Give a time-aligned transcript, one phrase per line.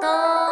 [0.00, 0.49] と